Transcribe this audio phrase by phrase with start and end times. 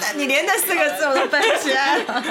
[0.00, 2.24] 那 你连那四个字我都背起来了。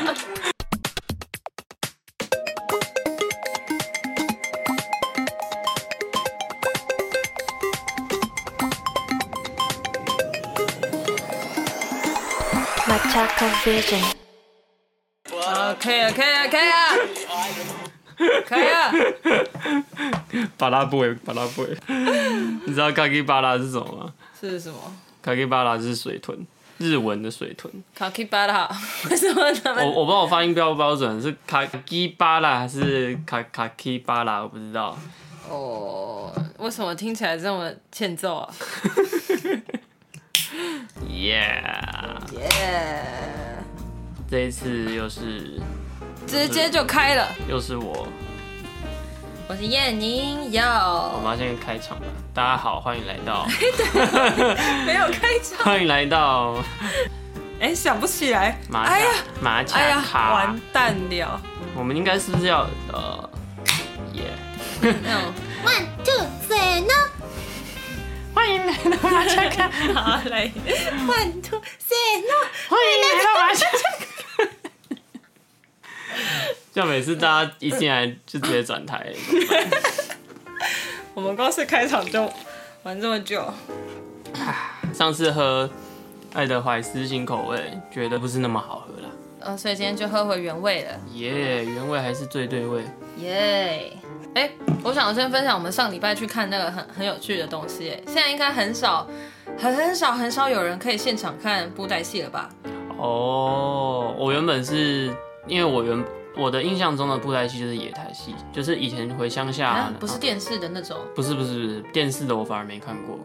[12.88, 14.25] Machaca Vision.
[15.76, 16.70] 啊，可以了，可以了，可以
[18.30, 20.48] 了，可以了。
[20.58, 21.66] 巴拉布巴拉布，
[22.66, 24.13] 你知道卡基巴拉是什么吗？
[24.40, 24.77] 是什么？
[25.22, 26.38] 卡基巴拉是水豚，
[26.77, 27.72] 日文的水豚。
[27.94, 28.70] 卡基巴拉？
[29.09, 29.85] 为什么他我们？
[29.88, 34.41] 我不知道我发音标不标准，是卡基巴拉还是卡卡基巴拉？
[34.41, 34.98] 我不知道。
[35.49, 38.54] 哦，为什么听起来这么欠揍啊？
[41.10, 43.65] Yeah，耶！
[44.29, 45.59] 这一次又是
[46.27, 47.27] 直接就开了。
[47.47, 48.07] 又是我，
[49.48, 52.05] 我是燕宁我哟，们要先开场了。
[52.34, 53.45] 大家好，欢迎来到，
[54.85, 55.59] 没有开场。
[55.63, 56.55] 欢迎来到
[57.59, 58.59] 哎，想不起来。
[58.67, 59.07] 马哎呀，
[59.41, 60.34] 马卡哎呀，卡。
[60.34, 61.41] 完蛋了。
[61.76, 63.29] 我们应该是不是要呃，
[64.13, 64.23] 耶、
[64.81, 67.09] 那种 One, two, three, no.
[68.34, 70.47] 欢迎来到马卡卡，好 来
[71.07, 72.35] ，one two three no。
[72.69, 74.04] 欢迎来到马卡卡。
[76.74, 79.13] 这样每次大家一进来就直接转台，
[81.13, 82.31] 我们光是开场就
[82.84, 83.44] 玩这么久，
[84.94, 85.69] 上次喝
[86.34, 89.09] 爱德怀斯新口味，觉得不是那么好喝了。
[89.40, 92.84] 呃，所以今天就喝回原味了，耶、原味还是最对味。
[93.19, 93.94] 耶！
[94.34, 94.50] 哎，
[94.84, 99.07] 我想先分享我们上礼拜去看那个很很有趣的东西，哎，现在应该很少、
[99.57, 102.50] 很少、很少有人可以现场看布袋戏了吧？
[102.97, 105.13] 哦，我原本是
[105.47, 106.03] 因为我原
[106.35, 110.97] 我的印象中的布袋戏就是野台戏，就是以前回乡下，啊，不是电视的那种。
[111.16, 113.19] 不是不是不是电视的，我反而没看过。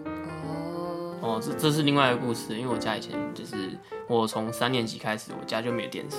[0.45, 3.71] 哦，哦，这这是另外一个故事，因为我家以前就是
[4.07, 6.17] 我从三年级开始，我家就没有电视，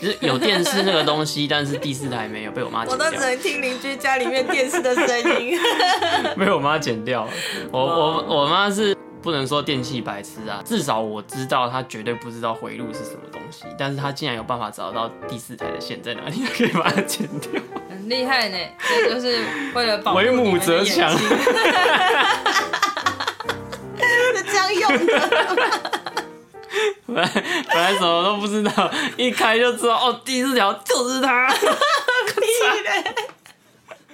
[0.00, 5.58] 就是有电视那个东西， 但是第四台没有，被我妈剪掉，能听邻居家里面电视的声音。
[6.36, 7.30] 被我妈剪掉了。
[7.70, 17.60] 我我我妈是不能说电器白痴啊，至少我知道他绝对不知道回路是什么东西，但是他竟然有办法找到第四台的线在哪里，可以把它剪掉。
[17.88, 19.44] 很厉害呢，这就是
[19.74, 21.24] 为了保护为母则强是
[24.44, 25.30] 这样用的。
[27.06, 27.28] 本来
[27.72, 31.52] 本来什么都不知道，一开就知道哦，第四条就是它。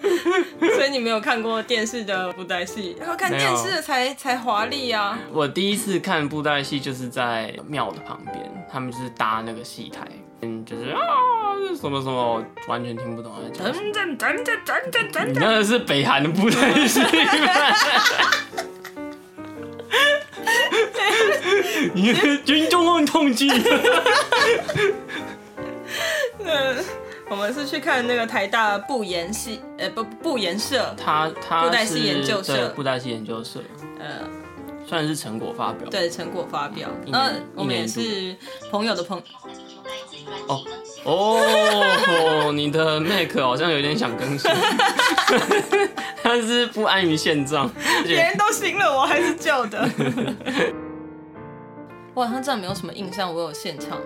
[0.77, 5.17] 所以你没有看过电视的布袋戏，要看电视的才才华丽啊！
[5.33, 10.01] 我第一次看布袋戏就是在庙的旁边，他们就是搭那个戏台，
[10.43, 10.99] 嗯，就是啊
[11.81, 13.93] 什么什么，我完全听不懂他在讲什么。
[13.93, 17.09] 等等等等等等你那个是北韩的布袋戏吗？
[21.95, 22.13] 你
[22.45, 23.49] 军中共统计。
[26.39, 26.84] 等，
[27.32, 32.69] 我们是去看那个台大布研系，呃不布研社，他他布袋戏研究社。
[32.76, 33.60] 布袋戏研究社，
[33.98, 34.06] 呃。
[34.84, 35.88] 算是成果发表。
[35.88, 38.37] 对成果发表，一年呃我们也是
[38.71, 39.16] 朋友的朋，
[40.48, 40.62] 哦
[41.04, 44.50] 哦， 你的 Mac 好像有点想更新，
[46.22, 47.71] 他是不安于现状，
[48.04, 49.88] 别人都新了，我还是旧的。
[52.12, 53.98] 我好像真的没有什么印象，我有现场，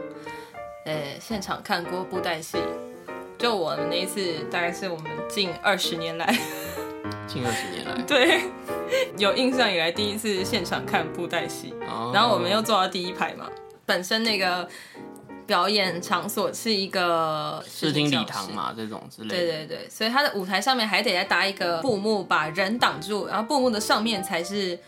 [0.85, 2.59] 呃现场看过布袋戏。
[3.39, 6.27] 就我们那一次，大概是我们近二十年来，
[7.29, 8.43] 近二十年来， 对，
[9.19, 11.75] 有印象以来第一次现场看布袋戏。
[11.89, 13.49] 哦然后我们又坐到第一排嘛，
[13.85, 14.67] 本身那个
[15.47, 18.51] 表演场所是一个视听礼堂。
[18.53, 19.35] 嘛，这种之类的。
[19.37, 24.79] 对对对，所以它的舞台上面还得再搭一个布幕，把人挡住，然后布幕的上面才是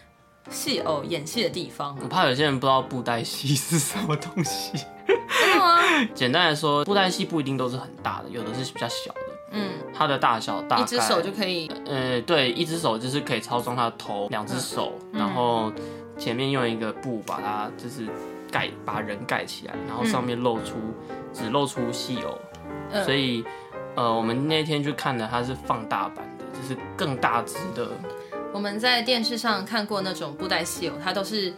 [0.49, 1.97] 戏偶演戏的地方。
[2.03, 4.73] 我怕有些人不知道布袋戏是什么东西。
[5.41, 5.79] 真的吗？
[6.15, 9.21] 简单来说，布袋戏不一定都是很大的，有的是比较小的。
[9.51, 15.19] 嗯，它的大小大概一只手就可以，呃，对，一只手就是可以操纵它的头，两只手，嗯。
[15.19, 15.73] 然后
[16.19, 18.07] 前面用一个布把它就是
[18.51, 20.75] 盖，把人盖起来，然后上面露出、
[21.33, 22.39] 只露出戏偶，
[22.93, 23.03] 嗯。
[23.05, 23.43] 所以
[23.97, 27.89] 呃，我们那天去看的它是放大版的，就是更大只的，
[28.53, 31.55] 我们在电视上看过那种布袋戏偶，它都是，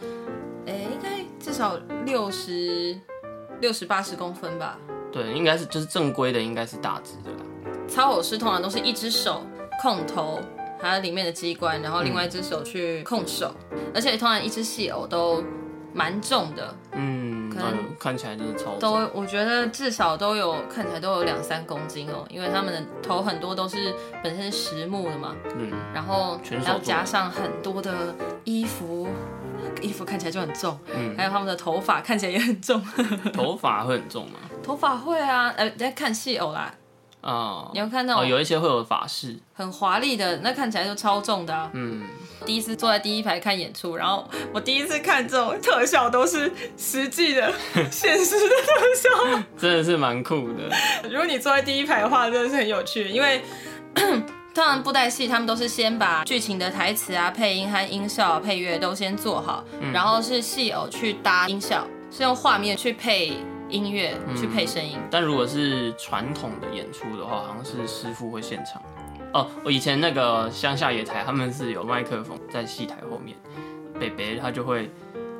[0.65, 2.97] 哎，应该至少六十
[3.61, 4.77] 六十八十公分吧。
[5.11, 7.45] 对，应该是就是正规的，应该是大只的啦。
[7.87, 9.43] 操偶师通常都是一只手
[9.81, 10.39] 控头，
[10.79, 13.53] 还有里面的机关，然后另外一只手去控手，
[13.93, 15.43] 而且通常一只戏偶都
[15.93, 23.93] 蛮重的，嗯，可能看起来就是超都，我觉得至少都有看起来都有两三公斤哦，因为他们的头很多都是
[24.23, 28.15] 本身是实木的嘛，嗯，然后要加上很多的
[28.45, 29.09] 衣服，
[29.81, 32.81] 衣服看起来就很重，嗯还有他们的头发看起来也很重，
[33.33, 34.39] 头发会很重吗？
[34.63, 36.73] 头发会啊，呃，在看戏偶啦，
[37.21, 41.69] 哦、你要看到哦，有一些会有法式，很华丽的，那看起来就超重的、啊。
[41.73, 42.03] 嗯，
[42.45, 47.51] 第一次坐在第一排看演出，然后我第一次看这种特效都是实际的、
[47.91, 49.43] 现实的特效。
[49.57, 50.69] 真的是蛮酷的。
[51.09, 53.41] 如果你坐在第一排的话，真的是很有趣，因为。
[54.53, 59.63] 通常布袋戏他们都是先把剧情的台词啊、配音和音效、配乐都先做好，
[59.93, 63.37] 然后是戏偶去搭音效，是用画面去配
[63.69, 64.99] 音乐、去配声音。
[65.09, 68.81] 但如果是传统的演出的话，好像是师傅会现场。
[69.33, 73.37] 哦，我以前那个乡下野台，他们是有麦克风在戏台后面，
[73.97, 74.91] 北北他就会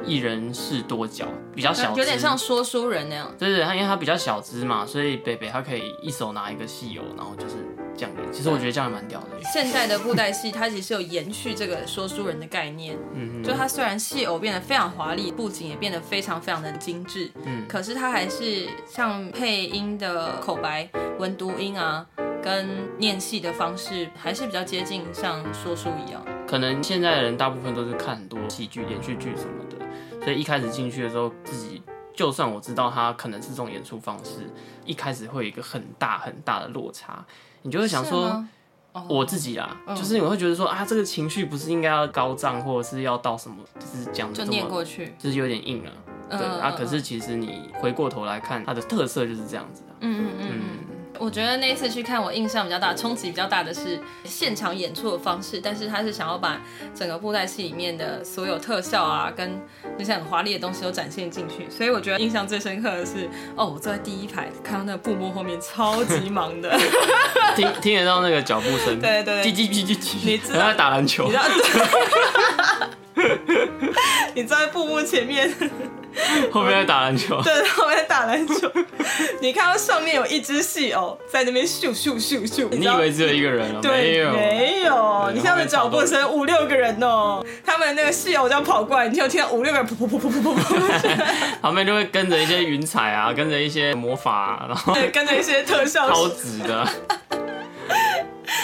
[0.06, 1.26] 一人是多角，
[1.56, 3.34] 比较小，有点像说书人那样。
[3.38, 7.56] 对对，他因为他比较小只嘛，所以北北他可以一手拿一个戏友，然后就是
[7.96, 8.34] 这样演。
[8.34, 9.28] 其实我觉得这样也蛮屌的。
[9.52, 20.90] 现代的布袋戏，它其实有延续这个说书人的概念，嗯就它虽然戏偶变得非常华丽，布景也变得非常非常的精致，嗯可是它还是像配音的口白、
[21.20, 22.06] 文读音啊，
[22.42, 26.24] 跟念戏的方式，还是比较接近像说书一样。
[26.48, 29.81] 可能现在的人大部分都是看很多戏剧、连续剧什么的，
[30.24, 31.82] 所以一开始进去的时候，自己
[32.14, 34.50] 就算我知道他可能是这种演出方式，
[34.86, 37.26] 一开始会有一个很大很大的落差，
[37.64, 38.46] 你就会想说
[39.08, 45.92] 我自己啦，嗯就是你会觉得说啊，这个情绪不是应该要高涨，或者是要到什么，就是讲的就念过去，就是有点硬了。
[46.30, 49.88] 嗯对啊，嗯可是其实你回过头来看，它的特色就是这样子的。
[50.00, 50.60] 嗯嗯嗯嗯。
[51.22, 56.60] 我觉得那一次去看，我印象比较大、冲击比较大的是现场演出的方式，但是他是想要把
[56.96, 59.62] 整个布袋戏里面的所有特效啊，跟
[60.00, 61.70] 那些很华丽的东西都展现进去。
[61.70, 66.76] 所以我觉得印象最深刻的是，哦，我坐在第一排，看到那个布幕后面超级忙的，
[67.56, 71.44] 听听得到那个脚步声，对对对叽叽叽叽叽，你知道然后在打篮球你知，道？
[74.34, 75.52] 你坐在瀑布幕前面，
[76.52, 78.70] 后面在打篮球， 对，后面在打篮球，
[79.42, 83.80] 你看到上面有一只戏偶在那边咻咻咻咻，你以为只有一个人哦？
[83.84, 91.26] 没对，有，没有，你看他们脚步声五六个人哦，他们那个戏偶这样跑过来，你就听到五六个人噗噗噗噗噗噗噗，
[91.62, 96.88] 旁边就会跟着一些云彩啊，跟着一些魔法、啊，然后对，跟着一些特效，超直的，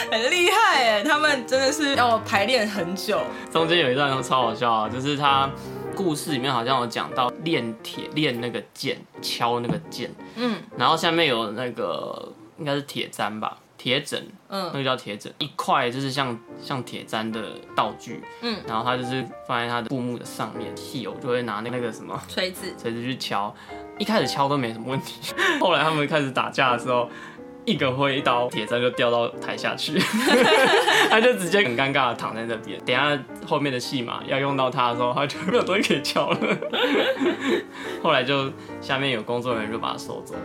[0.09, 3.21] 很厉害哎，他们真的是要排练很久，
[3.51, 5.50] 中间有一段超好笑啊，就是他
[5.95, 10.57] 故事里面好像有讲到练铁练那个剑，敲那个剑，嗯。
[10.77, 14.69] 然后下面有那个应该是铁砧吧，铁枕，嗯。
[14.74, 17.42] 那嗯个叫铁枕，一块就是像像铁砧的
[17.75, 23.54] 道具，嗯，然后他就是放在他的布幕的上面，戏友就会拿那个什么锤子，锤子去敲，
[23.98, 27.09] 一开始敲都没什么问题， 后来他们开始打架的时候。
[27.68, 30.00] 一个挥刀，铁砧就掉到台下去，
[31.12, 32.80] 他就直接很尴尬的躺在那边。
[32.86, 36.58] 等下后面的戏嘛要用到他的时候，他就没有东西可以敲了。
[38.02, 38.50] 后来就
[38.80, 40.40] 下面有工作人员就把他收走了，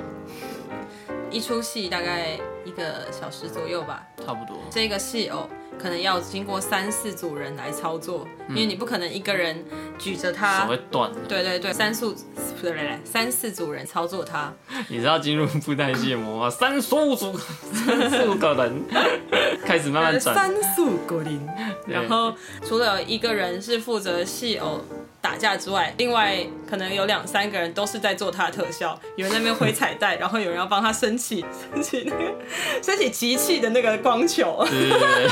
[1.31, 2.31] 一出戏大概
[2.65, 4.61] 一个小时左右吧，差不多。
[4.69, 5.49] 这个戏偶
[5.83, 9.65] 可能要经过三四组人来操作，因为你不可能一个人
[9.99, 10.81] 举着它手会。
[10.91, 11.19] 断的。
[11.29, 12.15] 对对对，三四
[12.61, 14.53] 对对对，三四组人操作它，
[14.89, 17.37] 你知道进入布袋戏的魔法，三十五组，
[17.73, 18.83] 三十五个人
[19.67, 20.35] 开始慢慢转。
[20.35, 21.41] 三速果林。
[21.85, 22.33] 对然后
[22.65, 24.81] 除了一个人是负责戏偶
[25.23, 26.37] 打架之外，另外
[26.69, 32.35] 可能有两三个人都是在做他的特效，有人在那边挥彩带，然后有人要帮他升起 升起那个
[32.83, 34.67] 升起集气的那个光球。
[34.69, 35.29] 对对对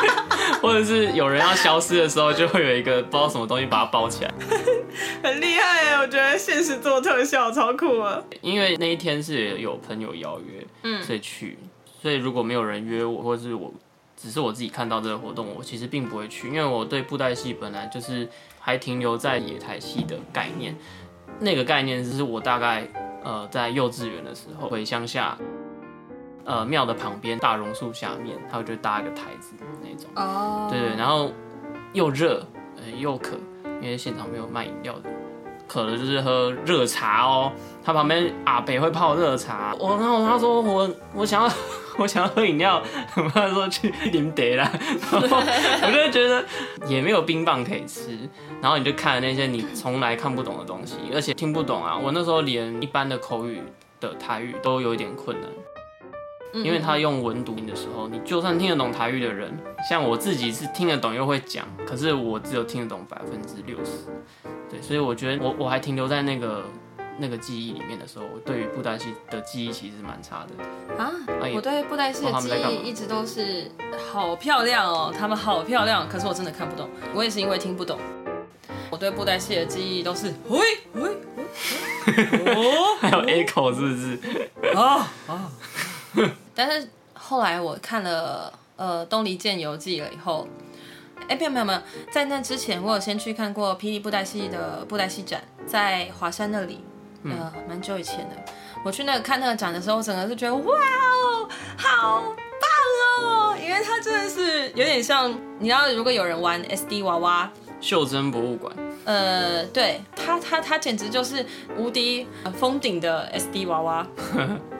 [0.00, 0.10] 对，
[0.62, 4.32] 或者是有人要消失的时候，就会有一个不知道什么东西把它包起来。
[5.22, 5.98] 很厉害哎！
[5.98, 8.22] 我觉得现实做特效超酷啊。
[8.40, 11.58] 因为那一天是有朋友邀约，嗯所以去。
[12.00, 13.72] 所以如果没有人约我，或者是我
[14.16, 20.74] 只是我自己看到这个活动，我其实并不会去，因为我对布袋戏本来就是还停留在野台戏的概念。
[21.38, 22.88] 那个概念是我大概
[23.22, 25.36] 呃在幼稚园的时候回乡下，
[26.44, 30.08] 呃庙的旁边大榕树下面，他就搭一个台子那种。
[30.14, 31.30] 哦对对，然后
[31.92, 32.46] 又热，
[32.76, 33.36] 呃又渴，
[33.82, 35.10] 因为现场没有卖饮料的，
[35.66, 37.52] 渴了就是喝热茶哦。
[37.84, 41.52] 他旁边阿北会泡热茶，我然后他说我我想要
[41.98, 42.82] 我想要喝饮料，
[43.32, 44.68] 他说去林得啦，
[45.12, 46.44] 然 后我就觉得
[46.88, 48.18] 也没有冰棒可以吃，
[48.60, 51.96] 然后你就看了那些你从来看不懂的东西，而且听不懂啊。
[51.96, 53.62] 我那时候连一般的口语
[54.00, 55.48] 的台语都有一点困难。
[56.52, 59.56] 因为他用文读音的时候，你就算听得懂台语的人，
[59.88, 64.06] 像我自己是听得懂又会讲，可是我只有听得懂百分之六十。
[64.70, 66.64] 对，所以我觉得我我还停留在那个
[67.18, 71.02] 那个记忆里面的时候，我对于布袋戏的记忆其实蛮差的。
[71.02, 71.12] 啊
[71.42, 73.70] 哎，我对布袋戏的记忆一直都是
[74.10, 77.98] 好漂亮哦，他们好漂亮，可是我真的看不懂，我也是因为听不懂。
[78.90, 80.60] 我对布袋戏的记忆都是喂
[80.94, 81.10] 喂
[82.54, 84.76] 哦 还有 echo 是不是？
[84.76, 85.50] 啊啊！
[86.54, 90.46] 但是后来我看了呃《东离剑游记》了以后，
[91.28, 91.80] 哎，没有没有没有，
[92.10, 96.80] 在那之前我有先去看过霹雳布袋戏的布袋戏展，在华山那里，
[97.24, 98.36] 呃，蛮久以前的。
[98.84, 107.50] 我去那个看那个展的时候，我整个是觉得哇哦，好棒哦，因为它真的是有点像，你知道，如果有人玩 SD 娃娃。
[107.78, 111.44] 袖珍博物馆，呃，对它，它，它简直就是
[111.76, 114.06] 无敌呃封顶的 SD 娃娃。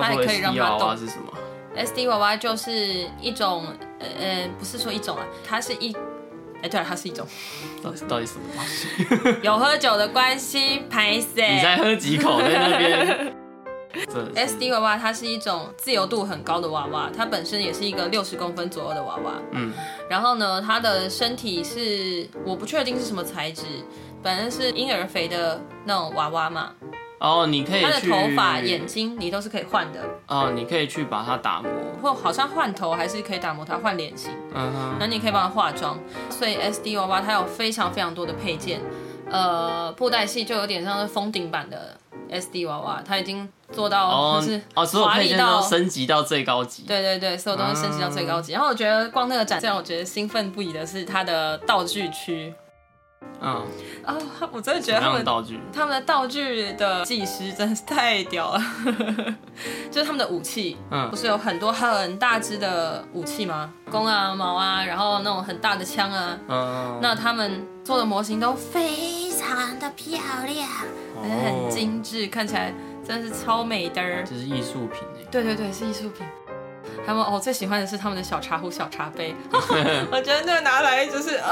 [0.00, 1.32] 话说也可以让它动是什么
[1.76, 3.66] ？SD 娃娃就是一种，
[3.98, 5.94] 呃呃，不是说一种啊，它是一，
[6.62, 7.26] 哎，对了，它是一种
[7.82, 9.38] 到底到底什么东西？
[9.44, 13.34] 有喝酒的关系，拍你谁再喝几口在那边？？
[14.34, 19.32] SD 娃娃它是一种自由度很高的娃娃，它本身也是一个六十公分左右的娃娃。
[19.52, 19.72] 嗯，
[20.10, 23.62] 然后呢，它的身体是我不确定是什么材质，
[24.22, 26.72] 反正是婴儿肥的那种娃娃嘛。
[27.18, 31.70] 哦，你可以他的去头发、眼睛你都是可以换的，哦，你可以去把它打磨，
[32.02, 34.32] 或好像换头还是可以打磨它换脸型。
[34.54, 38.80] 嗯哼，那你可以帮它化妆，所以 SD 娃娃它有非常非常多的配件，
[39.30, 41.98] 呃，布袋戏就有点像是封顶版的
[42.30, 48.52] SD 娃娃，它已经做到哦就是哦，所有华丽配件都，升级到最高级，对对对，所有东西升级到最高级。
[48.52, 52.52] 然后我觉得逛那个展，让我觉得兴奋不已的是它的道具区
[53.40, 53.62] 嗯，
[54.04, 54.16] 啊、
[54.50, 55.60] 我真的觉得他们道具？
[55.72, 58.62] 他们的道具的技师真的是太屌了，
[59.90, 63.70] 就是他们的武器，嗯不是有很多很大只的武器吗？
[63.90, 70.68] 弓啊、矛啊，然后那种很大的枪啊，嗯，那他们做的模型都非常的漂亮。
[71.22, 72.72] 而且很精致，看起来
[73.06, 74.22] 真的是超美的儿。
[74.24, 76.26] 这是艺术品哎，对对对，是艺术品。
[77.06, 79.34] 他们我最喜欢的是他们的小茶壶、小茶杯，
[80.10, 81.50] 我觉得那个拿来就是啊，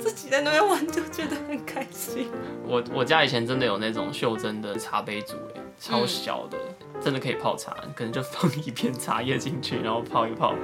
[0.00, 2.28] 自己在那边玩就觉得很开心。
[2.66, 6.58] 我我家以前真的有那种袖珍的茶杯组哎，超小的，
[7.00, 10.54] 真的可以泡茶，可能就放一片茶叶进去，然后泡一泡，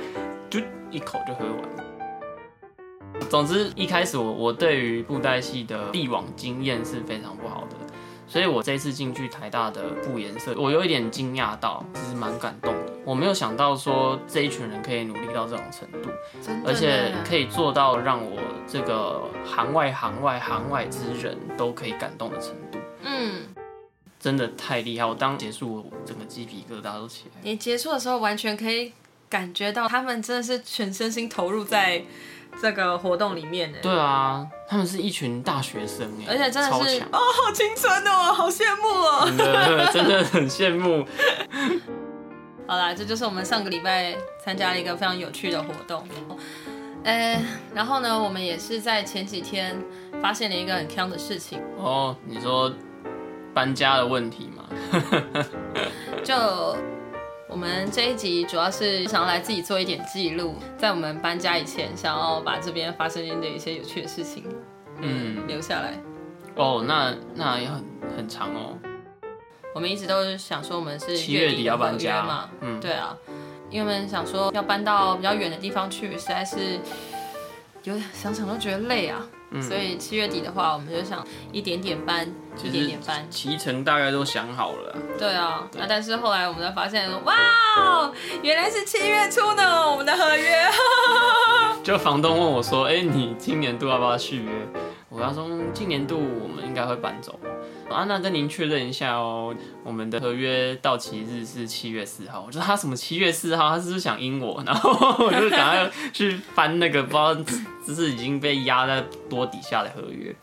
[0.49, 0.59] 就
[0.91, 3.29] 一口就喝完。
[3.29, 7.77] 总之，一开始我我对于布袋戏的帝王经验是非常不好的，
[8.29, 12.93] 所以我这一次进去台大的布颜色，我有一点惊讶到，其实蛮感动的。
[13.05, 16.11] 我没有想到说这一群人可以努力到这种程度，
[16.67, 23.43] 而且可以做到让我这个行外行外行外之人都可以感动的程度，嗯，
[24.19, 25.07] 真的太厉害！
[25.07, 27.41] 我当结束，我整个鸡皮疙瘩都起来。
[27.43, 28.93] 你结束的时候完全可以
[29.29, 32.03] 感觉到他们真的是全身心投入在
[32.61, 33.79] 这个活动里面呢。
[33.83, 39.27] 对啊，他们是一群大学生哎，而且真的是哦，好青春哦，好羡慕哦。
[39.27, 41.07] 真的真的很羡慕。
[42.67, 46.07] 好啦，这就是我们上个礼拜参加了一个非常有趣的活动。
[47.05, 47.41] 呃，
[47.73, 49.81] 然后呢，我们也是在前几天
[50.21, 52.73] 发现了一个很坑的事情，哦，你说
[53.55, 54.65] 搬家的问题吗？
[56.25, 56.77] 就
[57.49, 64.45] 我们这一集主要是想要来自己做一点记录，在我们搬家以前，想要把这边发生的一些有趣的事情，
[65.01, 65.95] 嗯，留下来。
[66.57, 67.85] 哦，那那也很
[68.17, 68.77] 很长哦。
[69.75, 73.17] 我们一直都是想说，我们是七月底要搬家嘛，嗯对啊，
[73.71, 76.81] 因为我们想说要搬到比较远的地方去，实在是
[77.85, 79.25] 有点想想都觉得累啊。
[79.57, 82.27] 嗯所以七月底的话，我们就想一点点搬，
[82.63, 83.27] 一点点搬。
[83.31, 84.99] 骑程大概都想好了啊。
[85.19, 90.69] 对啊，那但是后来我们才发现，哇，原来是七月初呢，我们的合约。
[91.83, 94.51] 就房东问我说：“哎、你今年度要不要续约？”
[95.09, 97.39] 我跟他说：“嗯今年度我们应该会搬走
[97.89, 103.71] 啊，那跟您确认一下哦，我们的合约到期日是七月四号。”我说：“他什么七月四号？
[103.71, 104.91] 他是不是想阴我？”然后
[105.25, 107.35] 我就赶快去翻那个不知道
[107.85, 110.35] 只是已经被压在多底下的合约，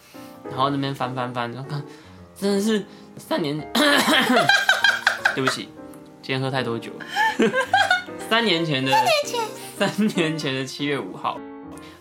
[0.50, 1.84] 然后那边翻翻翻，然后看
[2.36, 2.84] 真的是
[3.18, 3.60] 三年，
[5.36, 5.70] 对不起，
[6.22, 7.06] 今天喝太多酒了。
[8.30, 8.92] 三年前的
[9.78, 11.38] 三年前的七月五号，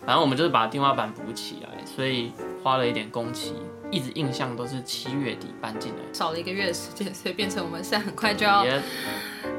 [0.05, 2.31] 反正我们就是把天花板补起来，所以
[2.63, 3.53] 花了一点工期，
[3.93, 5.99] 一直印象都是七月底搬进来。
[6.11, 8.65] 少了一个月的时间，所以变成我们现在很快就要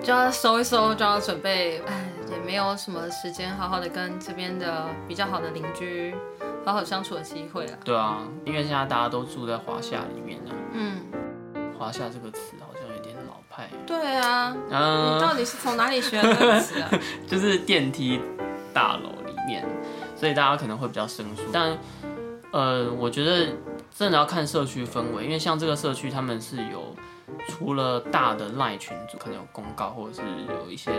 [0.03, 6.13] 就要收一收，就要准备，哎，也没有什么时间好好的跟这边的比较好的邻居
[6.65, 7.79] 好好相处的机会了。
[7.85, 10.97] 对啊，因为现在大家都住在华夏里面啊，嗯，
[11.79, 13.69] 华夏这个词好像有点老派。
[13.87, 16.91] 对啊，嗯、你到底是从哪里学的这个词啊？
[17.29, 18.21] 就是电梯
[18.73, 19.65] 大楼里面，
[20.17, 21.43] 所以大家可能会比较生疏。
[21.53, 21.79] 但
[22.51, 23.49] 呃，我觉得
[23.95, 26.95] 真的要看社区氛围，因为像这个社区他们是有
[27.49, 30.91] 除了大的赖群组，可能有公告或者是有一些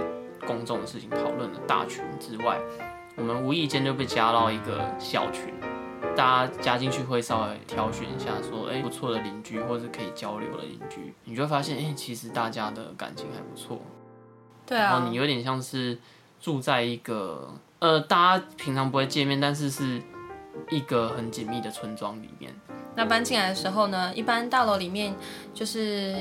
[0.48, 2.58] 公众的事情讨论的大群之外，
[3.18, 5.54] 我们无意间就被加到一个小群。
[6.16, 13.82] 大家加进去会稍微挑选一下，说，哎、不错的邻居，或者是可以交流的邻居，你就会发现，哎、其实大家的感情还不错。
[14.66, 16.00] 对啊然后你，有点像是
[16.40, 20.02] 住在一个呃，大家平常不会见面，但是是
[20.70, 22.56] 一个很紧密的村庄里面。
[22.96, 25.14] 那搬进来的时候呢，一般大楼里面
[25.54, 26.16] 就是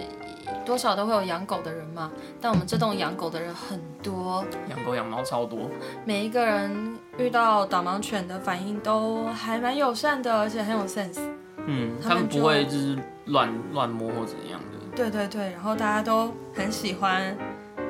[0.67, 5.71] 多少都会有养狗的人嘛，但我们这栋养狗的人很多，养狗养猫超多，
[6.05, 11.21] 每一个人遇到导盲犬的反应都还蛮友善的，而且很有 sense。
[11.67, 14.97] 嗯，他们不会就是乱乱摸或怎样的。
[14.97, 17.37] 对对对，然后大家都很喜欢，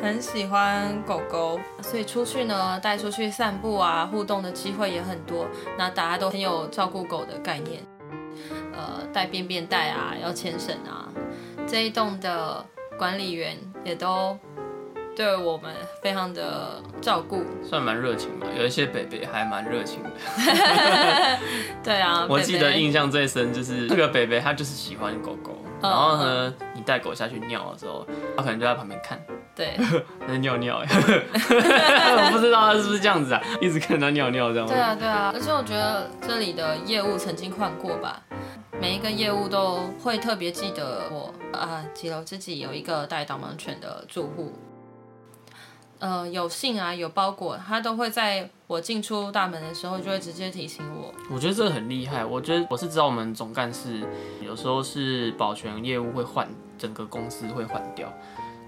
[0.00, 5.46] 很喜欢狗狗，所以出去呢，带出去散步啊，互动的机会也很多。
[5.76, 7.82] 那大家都很有照顾狗的概念，
[8.76, 11.08] 呃，带便便袋啊，要牵绳啊。
[11.66, 12.64] 这一栋的
[12.98, 14.38] 管理员也都
[15.16, 17.44] 对我们非常的照顾。
[17.62, 20.10] 算蛮热情吧，有一些北北还蛮热情的。
[21.82, 29.20] 对啊，我记得印象最深就是这个北北，他就是喜欢狗狗，嗯然后呢，你带狗下去尿的时候，他可能就在旁边看，
[29.54, 29.76] 对
[30.26, 30.80] 在尿尿。
[30.84, 34.66] 我不知道他是不是这样子啊，一直看他尿尿这样。
[34.66, 38.20] 对啊，对啊，而且我觉得这里的业务曾经换过吧，
[38.84, 44.52] 每一个业务都会特别记得我啊，几楼自己有一个带导盲犬的住户，
[46.00, 51.14] 呃，有信啊，有包裹，他都会在我进出大门的时候就会直接提醒我。
[51.30, 52.22] 我觉得这个很厉害。
[52.22, 54.06] 我觉得我是知道我们总干事
[54.42, 58.12] 有时候是保全业务会换，整个公司会换掉。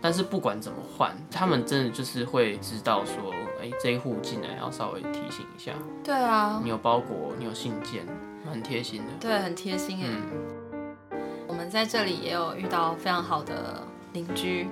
[0.01, 8.07] 但是不管怎么换，他们真的就是会知道说，哎、这一户进来要稍微提醒一下，对啊你，有包裹，你有信件，
[8.47, 9.07] 蛮贴心的。
[9.21, 10.09] 对，很贴心哎。
[11.49, 14.69] 我们在这里也有遇到非常好的邻居，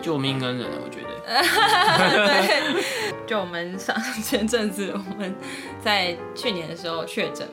[0.00, 1.08] 救命恩人，我觉得。
[1.28, 2.82] 对
[3.26, 5.34] 就我们上前阵子我们
[5.82, 7.46] 在去年的时候确诊，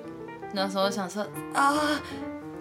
[0.54, 1.74] 那时候想说啊，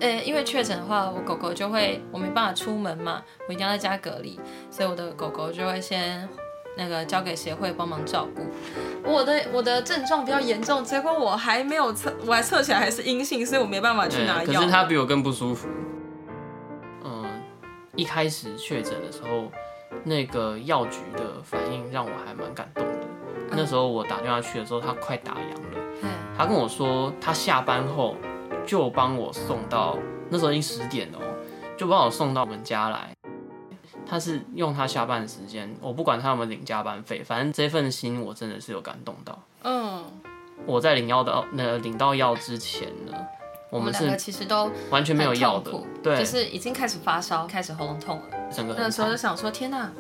[0.01, 6.29] 呃，因为确诊的话，我狗狗就会我没办法出门嘛，我一定要在家隔离，所以我的狗狗就会先
[6.77, 8.43] 那个交给协会帮忙照顾。
[9.05, 14.61] 我的我的症状比较严重，结果我还没有测，我还测起来还是阴性，所以我没办法去拿药。
[14.61, 15.69] 可是他比我更不舒服。
[17.05, 17.25] 嗯，
[17.95, 19.51] 一开始确诊的时候，
[20.03, 23.01] 那个药局的反应让我还蛮感动的。
[23.51, 25.81] 那时候我打电话去的时候，他快打烊了。
[26.03, 28.17] 嗯他跟我说，他下班后
[28.67, 29.97] 就帮我送到，
[30.29, 31.23] 那时候已经十点了哦，
[31.77, 33.15] 就帮我送到我们家来。
[34.09, 39.43] 他是用他下班的时间，我不管他有没有领加班费，反正这份心我真的是有感动到。
[39.63, 40.05] 嗯，
[40.67, 43.13] 我在领药的那领到药之前呢，
[43.71, 48.25] 我们两个其实都完全没有药的对，就是已经开始发烧，开始喉咙痛了。
[48.55, 49.91] 整个很那时候就想说，天哪，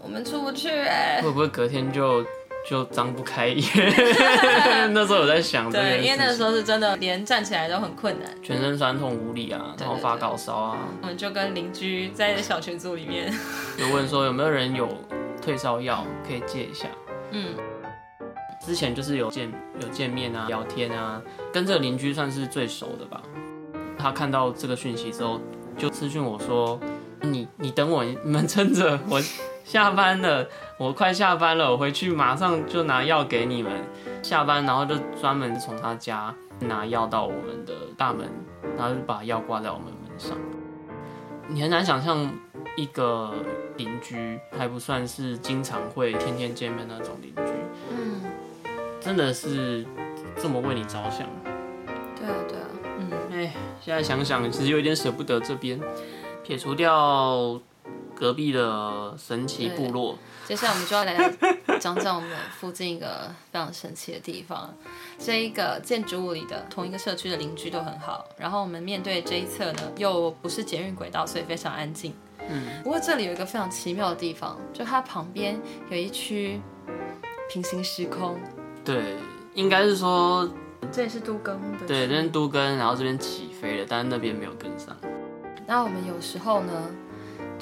[0.00, 2.24] 我们出不去哎、会不会隔天就
[2.68, 3.62] 就张不开眼？
[4.94, 8.28] 那时候有在想这对，因为那个时候是真的连站起来都很困难。
[8.42, 13.32] 全身酸痛无力啊，然后发高烧啊，我们就跟邻居在小群组里面，
[13.76, 14.88] 就问说有没有人有
[15.40, 16.86] 退烧药可以借一下。
[17.32, 17.54] 嗯，
[18.64, 21.20] 之前就是有见有见面啊，聊天啊，
[21.52, 23.20] 跟这个邻居算是最熟的吧。
[23.98, 25.40] 他看到这个讯息之后，
[25.76, 26.78] 就私讯我说
[27.22, 29.20] ：“你你等我，你们撑着，我
[29.64, 30.46] 下班了，
[30.78, 33.72] 我快下班了，我回去马上就拿药给你们。”
[34.22, 38.28] 下班然后就专门从他家拿药到我们的大门，
[38.76, 40.38] 然后就把药挂在我们门上。
[41.48, 42.30] 你很难想象
[42.76, 43.34] 一个
[43.76, 47.52] 邻居还不算是经常会天天见面那种邻居，
[47.90, 48.20] 嗯，
[49.00, 49.84] 真的是
[50.36, 51.26] 这么为你着想。
[52.16, 52.66] 对啊，对啊，
[53.00, 55.80] 嗯，哎，现在想想，其实有点舍不得这边，
[56.44, 57.60] 撇除掉
[58.22, 61.18] 隔壁的神奇部落，接下来我们就要来
[61.80, 64.72] 讲讲我们附近一个非常神奇的地方。
[65.18, 72.14] 这一个建筑物里的同一个社区的邻居都很好，然后我们面对这一侧呢，又不是捷运轨道，所以非常安静。
[72.48, 76.60] 嗯，不过这里有一个非常奇妙的地方，就它旁边有一区
[77.50, 78.38] 平行时空，
[78.84, 79.16] 对，
[79.54, 80.48] 应该是说，
[80.92, 84.96] 这也是都更的对，区这边都跟，然后这边起飞了，但是那边没有跟上。
[85.66, 86.72] 那我们有时候呢，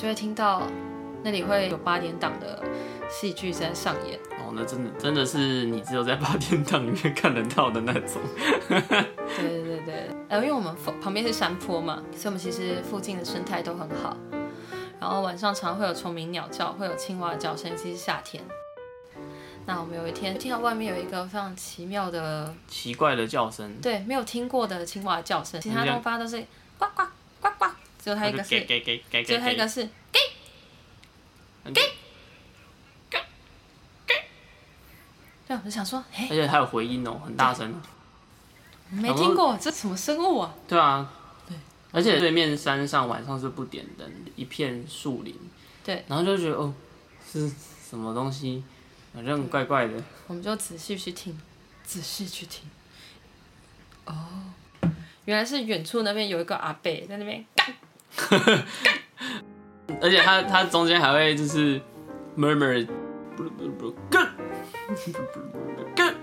[0.01, 0.63] 就会听到
[1.23, 2.65] 那里会有八点档的
[3.11, 4.19] 戏剧在上演。
[4.39, 8.23] 哦，那真的真的是你只有在八点档里面看得到的那种。
[8.67, 8.81] 对
[9.37, 14.17] 对对对，呃，因为我们旁边是山坡嘛，所以我们其实附近的生态都很好。
[14.99, 18.43] 然后晚上常会有虫鸣鸟叫，会有青蛙的叫声，尤其是夏天。
[19.67, 26.39] 那我们有一天听到外面有一个非常奇妙的，奇怪的叫声，对，没有听过的青蛙的叫声，其他你这样东方都是
[26.79, 27.03] 呱呱
[27.43, 27.67] 呱呱，
[28.03, 30.21] 只有他一个给是，给给给只有他一个是给
[31.65, 33.19] 给给
[34.07, 34.15] 给，
[35.47, 37.81] 对，我就想说，哎而，且还有回音哦，很大声。
[38.89, 40.55] 没听过，这什么生物啊？
[40.67, 41.13] 对啊，
[41.47, 41.57] 对。
[41.93, 45.33] 而且对面山上晚上是不点灯，一片树林，
[45.85, 46.75] 对，然后就觉得哦，
[47.31, 47.49] 是
[47.89, 48.65] 什么东西，
[49.13, 50.03] 反正怪怪的。
[50.27, 51.39] 我们就仔细去听，
[51.85, 52.69] 仔细去听。
[54.07, 54.15] 哦，
[55.25, 57.60] 原来是远处那边有一个阿伯在那边干，
[60.01, 61.81] 而且他他中间还会就是
[62.37, 62.87] murmur，
[63.37, 64.27] 不不不更
[65.94, 66.14] 更，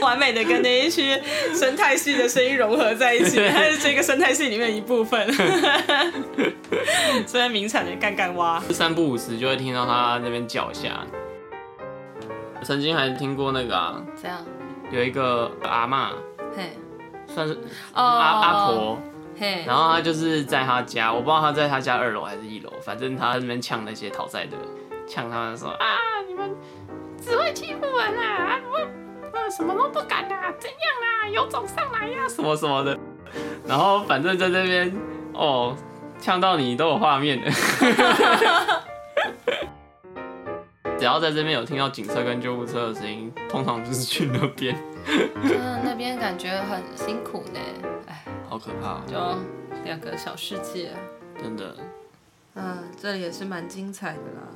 [0.00, 1.20] 完美的跟那一区
[1.54, 5.30] 生态系的声音融合在一起， 它是这个生态系里面的一部分。
[7.26, 11.04] 虽然名产的干干蛙，三不五时就会听到它那边叫一下。
[12.62, 14.44] 曾经还听过那个啊，这样，
[14.90, 16.08] 有一个阿嬷，
[16.56, 16.70] 嘿，
[17.26, 17.54] 算是
[17.94, 18.98] 哦，阿阿，婆，
[19.38, 24.56] 嘿，然后他就是在他家，我不知道他在他家二楼还是一楼，反正他在那边呛那些讨债的，
[25.06, 25.86] 呛他们说啊，
[26.26, 26.54] 你们
[27.20, 28.78] 只会欺负人啊，我
[29.32, 32.98] 呃什么都不敢啊，怎样啊，有种上来呀、什么什么的。
[33.66, 34.92] 然后反正在这边
[35.34, 35.76] 哦，
[36.18, 37.50] 呛到你都有画面的。
[40.98, 47.97] 只要在这边有听到警车跟救护车的声音，通常就是去那边，嗯，那边感觉很辛苦呢，哎，
[48.58, 50.90] 好可怕、哦，就两个小世界，
[51.40, 51.76] 真的。
[52.54, 54.48] 嗯，这里也是蛮精彩的啦，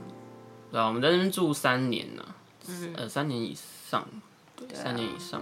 [0.72, 2.24] 对啊，我们在那边住三年呢、
[2.68, 3.56] 嗯，呃，三年以
[3.88, 4.04] 上，
[4.56, 4.74] 对，啊。
[4.74, 5.40] 三年以上，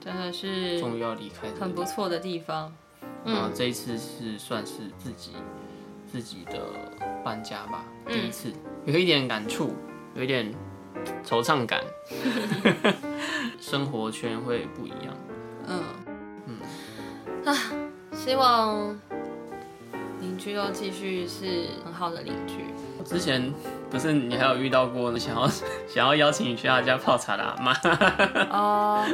[0.00, 1.48] 真的是终于要离开。
[1.60, 2.72] 很不错的地方，
[3.24, 5.30] 嗯，这一次是算是自己
[6.10, 6.58] 自己的
[7.24, 8.12] 搬家吧，嗯。
[8.12, 8.52] 第一次。
[8.86, 9.72] 有一点感触，
[10.16, 10.52] 有一点
[11.24, 11.80] 惆怅感，
[13.60, 15.16] 生活圈会不一样。
[15.68, 15.82] 嗯。
[16.46, 16.58] 嗯，
[17.44, 17.54] 啊，
[18.16, 18.98] 希望
[20.20, 22.64] 邻居都继续是很好的邻居。
[23.04, 23.52] 之前
[23.90, 25.46] 不是你还有遇到过想要
[25.86, 27.72] 想要邀请你去他家泡茶的阿妈？
[28.50, 29.04] 哦，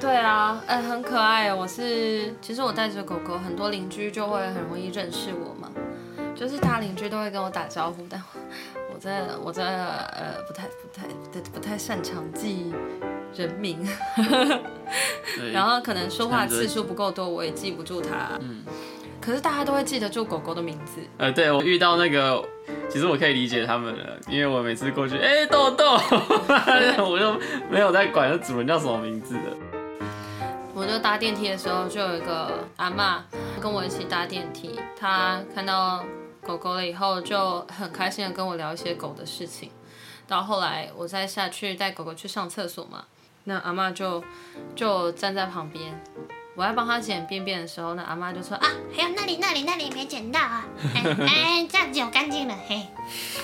[0.00, 1.52] 对啊，哎、很可爱。
[1.52, 5.70] 我是，其实我带着狗狗，很多邻居就会很容易认识我嘛。
[6.34, 8.22] 就是大邻居都会跟我打招呼，但
[8.94, 12.72] 我真的我真的呃不太不太不不太擅长记
[13.34, 13.86] 人名，
[15.52, 18.38] 然后可能说话次数不够多，我也记不住它。
[18.40, 18.64] 嗯，
[19.20, 21.00] 可是大家都会记得住狗狗的名字。
[21.18, 22.42] 呃，对我遇到那个，
[22.88, 25.92] 其实我可以理解他们了，因为我每次过去，哎、豆豆，
[27.04, 27.40] 我就
[27.70, 29.40] 没有在管那主人叫什么名字的。
[30.72, 33.24] 我就搭电梯的时候，就有一个阿妈
[33.60, 36.04] 跟我一起搭电梯，她看到
[36.46, 39.70] 狗狗了以后，就很开心的跟我聊一些狗的事情。
[40.26, 43.04] 到后来我再下去带狗狗去上厕所嘛，
[43.44, 44.22] 那阿妈就
[44.74, 45.98] 就站在旁边，
[46.54, 50.66] 我在帮她捡便便的时候，那阿妈就说啊，还有那里那里那里没捡到啊！
[50.94, 52.86] 哎 哎，这样子有干净了，嘿。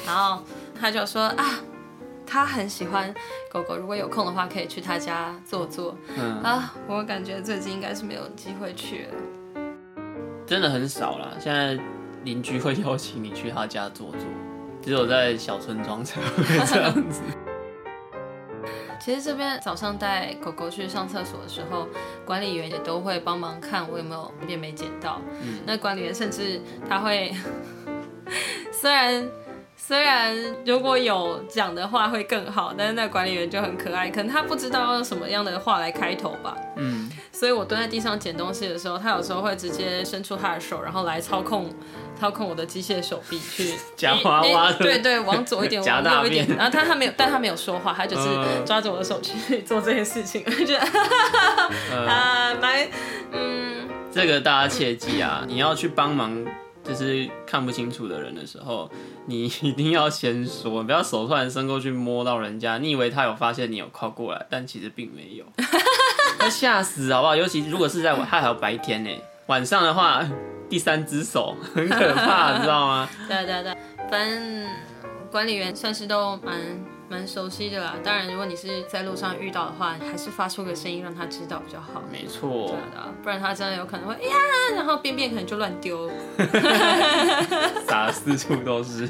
[0.06, 0.42] 然后
[0.78, 1.44] 她就说啊，
[2.26, 3.12] 她很喜欢
[3.50, 5.96] 狗狗，如果有空的话可以去她家坐坐。
[6.16, 9.62] 嗯，啊，我感觉最近应该是没有机会去了。
[10.46, 11.30] 真的很少啦。
[11.40, 11.76] 现在
[12.22, 14.20] 邻居会邀请你去他家坐坐，
[14.82, 17.22] 只有在小村庄才会这样子。
[19.06, 21.86] 其实这边早上带狗狗去上厕所的时候，
[22.24, 25.22] 管理员也都会帮忙看我有没有便没捡到。
[25.40, 27.32] 嗯那管理员甚至他会，
[28.72, 29.24] 虽然
[29.76, 36.56] 虽然如果有讲的话会更好，但是那管理员就很可爱，可能他不知道用什么样的话来开头吧。
[36.74, 37.05] 嗯，
[37.38, 41.70] 所以我蹲在地上捡东西的时候，他有时候会直接伸出他的手，然后来操控
[42.18, 46.48] 操控我的机械手臂去 夹娃娃对对，往左一点， 往右一点。
[46.56, 50.86] 然后他他没有，但他没有说话，他就是嗯抓着我的手去做这些事情， 我就觉得
[51.90, 52.88] 呃，啊蛮
[53.32, 56.42] 嗯这个大家切记啊，你要去帮忙。
[56.88, 58.88] 就是看不清楚的人的时候，
[59.26, 65.44] 你一定要先说，不要手突然伸过去摸到人家，你以为他有发现你有靠过来，但其实并没有，
[66.46, 67.36] 会吓死好不好？
[67.36, 69.10] 尤其如果是在晚，他还有白天呢，
[69.46, 70.24] 晚上的话，
[70.68, 73.08] 第三只手很可怕，你 知道吗？
[73.28, 73.76] 对对对，
[74.10, 74.66] 反正
[75.30, 76.58] 管理员算是都蛮
[77.08, 77.94] 蛮熟悉的啦。
[78.02, 82.02] 当然，如果你是在路上遇到的话，还是发出个声音让他知道比较好。
[82.10, 84.34] 没错对，的，不然他真的有可能会哎呀，
[84.74, 86.12] 然后便便可能就乱丢了。
[87.86, 89.08] 撒四处都是。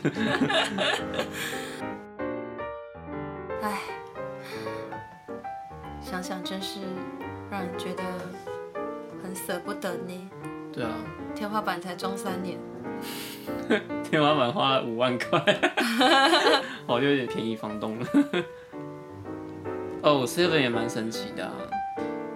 [3.62, 3.80] 唉，
[6.00, 6.80] 想想真是
[7.50, 8.02] 让人觉得
[9.22, 10.30] 很舍不得呢。
[10.72, 10.90] 对啊，
[11.34, 12.58] 天花板才装三年，
[14.04, 15.38] 天花板花了五万块，
[16.86, 18.06] 好我就有点便宜房东了。
[20.02, 21.52] 哦，Seven 也蛮神奇的、啊，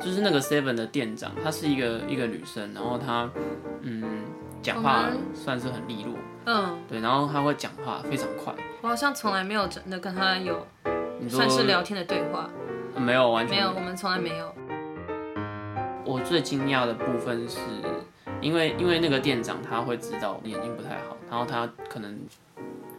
[0.00, 3.30] 就是那个 Seven 的店长，她是一个一个女生，然后她
[3.82, 4.24] 嗯
[4.62, 6.14] 讲话算是很利落，
[6.46, 8.52] 嗯，对，然后她会讲话非常快。
[8.80, 10.66] 我好像从来没有真的跟她有
[11.28, 12.48] 算是聊天的对话，
[12.96, 14.52] 没有完全没有，我们从来没有。
[16.10, 17.60] 我最惊讶的部分是，
[18.40, 22.18] 因为因为那个店长他会知道你眼睛不太好，然后他可能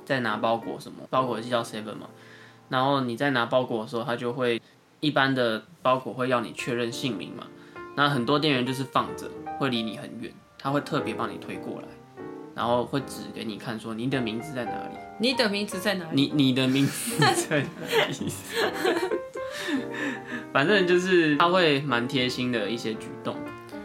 [0.06, 2.08] 在拿包裹什么，包裹寄到 seven 嘛，
[2.70, 4.62] 然后你在拿包裹的时候，他就会
[5.02, 7.48] 一般的包裹会要你确认姓名嘛，
[7.96, 11.88] 那很多店员就是放着，会离你很远，他会特别帮你推过来，
[12.56, 14.96] 然后会指给你看说你的名字在哪里。
[15.20, 16.22] 你的名字在哪里？
[16.22, 18.32] 你你的名字在哪里？
[20.54, 23.36] 反正就是他会蛮贴心的一些举动，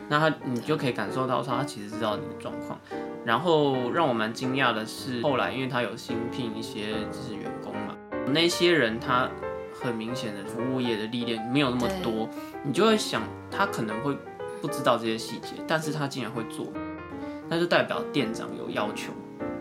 [0.09, 2.79] 那他你就可以感受到说他其实知道你的状况。
[3.25, 7.97] 然后让我蛮惊讶的是，后来因为他有新聘一些就是员工嘛，
[8.33, 9.29] 那些人他
[9.73, 12.29] 很明显的服务业的历练没有那么多，
[12.63, 14.17] 你就会想他可能会
[14.63, 16.73] 不知道这些细节，但是他竟然会做，
[17.49, 19.13] 那就代表店长有要求。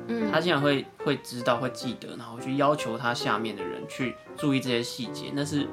[0.07, 5.67] 嗯，他竟然会会知道会记得，然后去要求他下面的人去注意这些细节，那是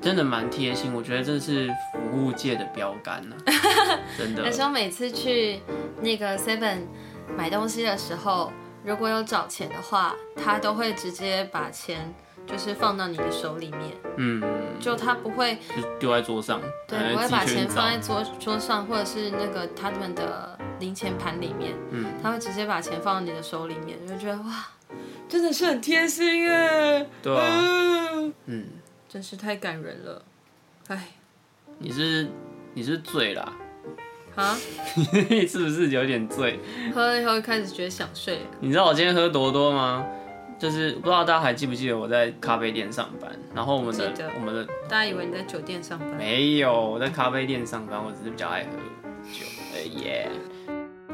[0.00, 0.94] 真的蛮贴心。
[0.94, 3.36] 我觉得这是服务界的标杆呢、
[4.16, 4.44] 真的。
[4.44, 4.50] 而。
[4.50, 5.60] 且我每次去
[6.00, 6.78] 那个 Seven
[7.36, 8.52] 买东西的时候，
[8.84, 12.12] 如果有找钱的话，他都会直接把钱
[12.46, 14.42] 就是放到你的手里面，嗯，
[14.80, 24.68] 就他不会就丢在桌上，对，哎不会把钱放在桌桌上，或者是那个他们的零钱盘里面，嗯，他会直接把钱放到你的手里面，就觉得哇，
[25.28, 27.36] 真的是很贴心哎，对
[28.46, 28.66] 嗯，
[29.12, 30.22] 真是太感人了，
[30.86, 31.08] 哎，
[31.78, 32.28] 你是
[32.74, 33.52] 你是醉啦，
[34.36, 34.56] 啊，
[35.28, 36.60] 你 是不是有点醉？
[36.94, 40.06] 喝了以后开始觉得想睡了，你知道我今天喝多多吗？
[40.60, 48.70] 就是不知道大家还记不记得我在咖啡店上班，然后我们的我们的大家以为你在酒店上班，没有，我在咖啡店上班，我只是比较爱喝
[49.32, 49.44] 酒
[49.74, 50.30] 而已耶。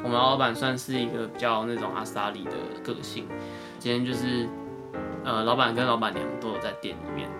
[0.04, 2.50] 我们老板算是一个比较那种阿萨里的
[2.84, 3.26] 个性，
[3.78, 4.46] 今天就是
[5.24, 7.30] 呃，老板跟老板娘都有在店里面。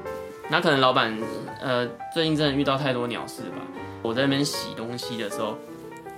[0.48, 1.16] 那可能老板
[1.60, 3.58] 呃最近真的遇到太多鸟事吧。
[4.02, 5.56] 我在那边洗东西的时候，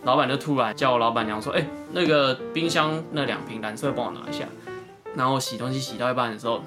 [0.05, 4.45] 老板就突然叫我老板娘说：“哎、那个冰箱那两瓶蓝色帮我拿一下。”
[5.17, 6.61] 然后我洗东西洗到一半的时候，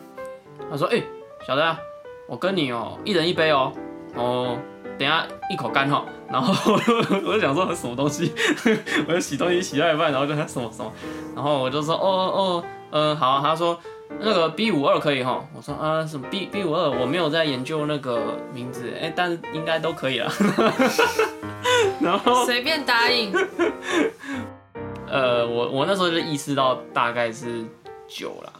[0.71, 1.01] 他说：“哎、
[1.45, 1.77] 小的、
[2.27, 3.71] 我跟你哦、一人一杯哦、
[4.15, 4.57] 哦，
[4.97, 6.51] 等下一口干哈。”然后
[7.23, 8.33] 我就想说什么东西，
[9.07, 10.91] 我就洗东西洗到一半，然后就他什么什么，
[11.35, 13.79] 然后我就说：“哦哦，呃，好、”他说。
[14.23, 20.31] 那个 B 五二可以哈，我说啊什么？B B 五二，我没有在研究那个名字，哎、但应该都可以了。
[21.99, 23.33] 然后 随便答应，
[25.09, 27.65] 呃，我我那时候就意识到大概是
[28.07, 28.53] 九啦，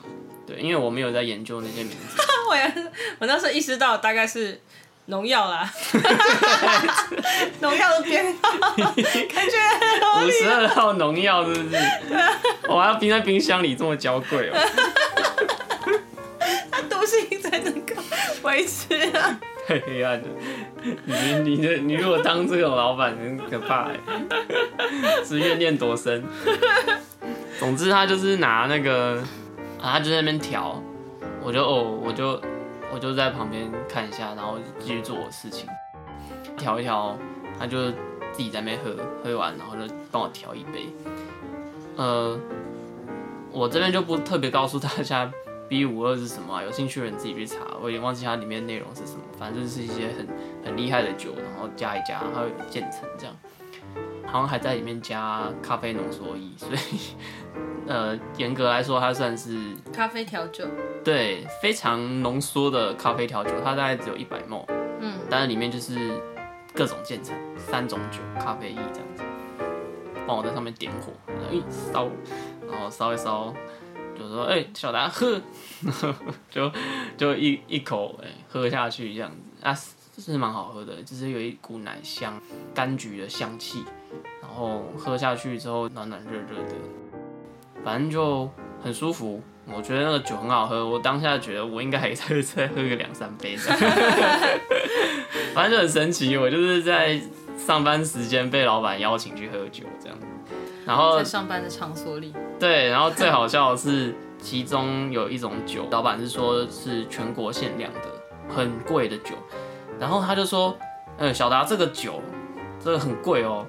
[0.48, 2.22] 对，因为我没有在研究那些名字。
[2.50, 4.60] 我也是，我那时候意识到大概是
[5.06, 5.72] 农药啦，
[7.62, 8.96] 农药的编号，感
[9.48, 9.58] 觉
[10.26, 11.78] 五十二号农药是不是？
[12.68, 14.58] 我还要冰在冰箱里，这么娇贵哦、
[17.02, 17.96] 它毒性才能够
[18.44, 19.40] 维持啊。
[19.66, 20.28] 太黑暗了。
[20.84, 24.00] 你你的你如果当这种老板很可怕哎，
[25.24, 26.24] 是怨念多深。
[27.60, 29.18] 总之他就是拿那个，
[29.80, 30.82] 啊，他就在那边调，
[31.44, 32.42] 我就哦，我就
[32.94, 35.68] 我就在旁边看一下，然后继续做我事情，
[36.58, 37.18] 调一调，
[37.60, 37.92] 他就
[38.32, 40.88] 自己在那边喝，喝完然后就帮我调一杯。
[41.98, 42.40] 呃，
[43.52, 45.32] 我这边就不特别告诉大家
[45.72, 50.28] B 五二是什么、啊，有兴趣的人自己去查，我已经忘记它里面内容是什么，反正就是一些很
[50.66, 53.34] 很厉害的酒，然后加一加，它会渐层这样，
[54.26, 57.16] 好像还在里面加咖啡浓缩液，所以
[57.88, 59.58] 呃，严格来说，它算是
[59.94, 60.66] 咖啡调酒，
[61.06, 64.66] 对非常浓缩的咖啡调酒，它大概只有一百 ml，
[65.00, 66.22] 嗯，但是里面就是
[66.74, 69.24] 各种渐层，三种酒，咖啡液这样子，
[70.28, 72.10] 帮我在上面点火，然后一烧，
[72.70, 73.54] 然后烧一烧，
[74.30, 75.42] 就说哎、小达喝，
[76.50, 76.72] 就
[77.18, 79.74] 就一一口哎、喝下去这样子啊，
[80.18, 82.40] 是蛮好喝的，就是有一股奶香、
[82.76, 83.84] 柑橘的香气，
[84.42, 86.76] 然后喝下去之后暖暖热热的，
[87.84, 88.50] 反正就
[88.84, 89.42] 很舒服。
[89.74, 93.80] 我觉得那个酒很好喝，我当下觉得我应该还再 再喝个两三杯这样，
[95.54, 96.36] 反正就很神奇。
[96.36, 97.22] 我就是在
[97.58, 100.26] 上班时间被老板邀请去喝酒这样子，
[100.92, 109.34] 然后在上班的场所里，对，然后最好笑的是，其中有一种酒，老板是说是全国限量的，很贵的酒。
[109.98, 110.78] 然后他就说，
[111.18, 112.22] 呃，小达这个酒，
[112.78, 113.66] 这个很贵哦，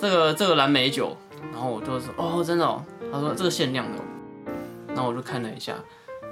[0.00, 1.16] 这个这个蓝莓酒。
[1.52, 2.80] 然后我就说，哦，真的哦。
[3.12, 4.02] 他说这个限量的、哦。
[4.90, 5.74] 然后我就看了一下，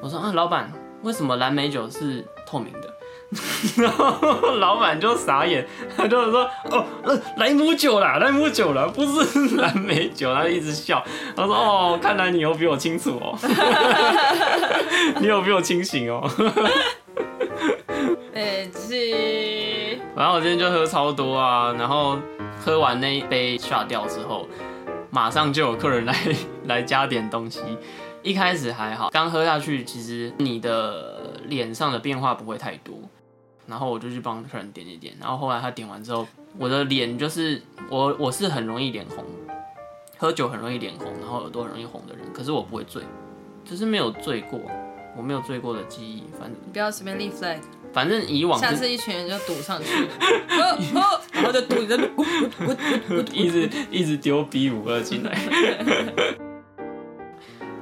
[0.00, 0.70] 我说啊，老板，
[1.02, 2.91] 为什么蓝莓酒是透明的？
[3.78, 5.66] 然后老板就傻眼，
[5.96, 11.02] 他就说：“哦，呃，莱姆酒啦，莱姆酒啦，不是 蓝莓酒。”他就一直笑，
[11.34, 13.38] 他说：“哦，看来你有比我清楚哦，
[15.20, 16.28] 你有比我清醒哦。”
[18.34, 22.18] 哎，是然后我今天就喝超多啊，然后
[22.58, 24.46] 喝完那一杯下掉之后，
[25.10, 26.14] 马上就有客人来
[26.66, 27.60] 来加点东西。
[28.22, 32.94] 一开始还好，刚喝下去，其实你的脸上的变化不会太多。
[33.72, 37.58] 然后我就去帮客人点一点，然后后来他点完之后，我的脸就是
[37.88, 39.24] 我我是很容易脸红，
[40.18, 43.02] 喝酒很容易脸红，然后耳朵很容易红的人，可是我不会醉，
[43.64, 44.60] 只是没有醉过，
[45.16, 47.60] 我没有醉过的记忆，反正不要随便立 flag，
[47.94, 50.06] 反正以往是下次一群人就堵上去，
[51.32, 52.76] 然后就堵你在那咕咕咕
[53.08, 55.34] 咕咕一直一直丢 B 五二进来。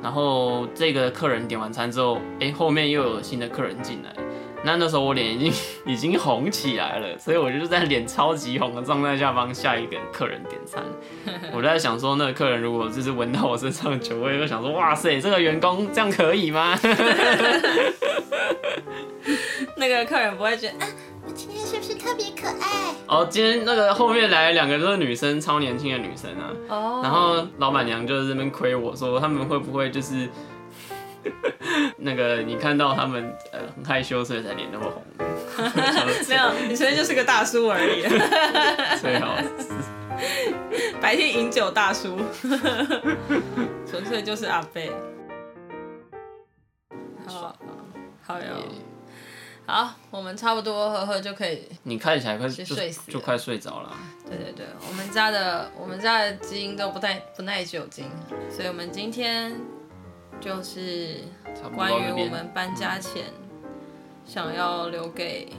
[0.01, 4.15] 然后这个客人点完餐之后，哎，后面又有新的客人进来，
[4.63, 5.53] 那那时候我脸已经
[5.93, 10.83] 已经红起来了，所以我就在脸超级红的状态下帮下一个客人点餐。
[11.53, 16.79] 我在想说，那个客人如果就是闻到我身上的酒味，就想说，哇塞，这个员工这样可以吗？
[19.77, 20.89] 那个客人不会觉得，啊
[21.27, 22.95] 我今天是不是特别可爱？
[23.07, 26.53] 哦，今天那个后面来两个都是女生，超年轻的女生啊。
[26.69, 30.29] 哦，然后老板娘就在那边亏我说，他们会不会就是
[31.99, 35.03] 那个你看到他们呃很害羞，所以才脸那么红？
[36.29, 38.03] 没有，你纯粹就是个大叔而已，
[39.01, 39.37] 最好
[41.01, 42.19] 白天饮酒大叔，
[43.87, 44.91] 纯粹就是阿贝。
[47.27, 47.57] 好，
[48.23, 48.45] 好哟。
[49.67, 51.65] 好，我们差不多喝喝就可以。
[51.85, 53.97] 你看起来快就睡死了就快睡着了。
[54.27, 58.11] 对对对，我们家的我们家的基因都不耐不耐酒精，
[58.51, 59.53] 所以我们今天
[60.41, 61.19] 就是
[61.75, 63.25] 关于我们搬家前
[64.25, 65.53] 想要留给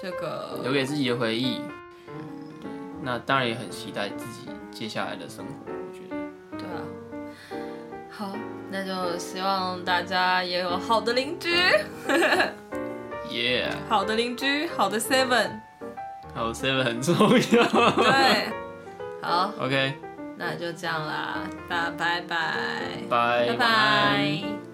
[0.00, 1.58] 这个留个给自己的回忆。
[2.60, 2.70] 对，
[3.02, 5.52] 那当然也很期待自己接下来的生活。
[5.66, 6.16] 我觉得
[6.58, 6.80] 对啊。
[8.08, 8.32] 好，
[8.70, 11.50] 那就希望大家也有好的邻居，
[13.30, 15.50] 耶， 好的邻居，好的 seven。
[16.34, 17.92] 好 seven 很重要。
[17.92, 18.52] 对，
[19.20, 19.94] 好，OK，
[20.42, 22.36] 那就这样啦，大家拜拜，
[23.08, 24.71] 拜拜。